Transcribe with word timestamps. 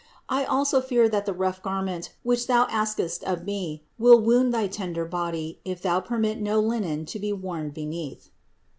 I 0.29 0.45
also 0.45 0.81
fear 0.81 1.07
that 1.09 1.27
the 1.27 1.31
rough 1.33 1.61
garment, 1.61 2.15
which 2.23 2.47
Thou 2.47 2.65
askest 2.71 3.23
of 3.23 3.45
me, 3.45 3.83
will 3.99 4.19
wound 4.19 4.51
thy 4.51 4.65
tender 4.65 5.05
body, 5.05 5.59
if 5.63 5.79
thou 5.83 5.99
permit 5.99 6.41
no 6.41 6.59
linen 6.59 7.05
to 7.05 7.19
be 7.19 7.31
worn 7.31 7.69
beneath." 7.69 8.31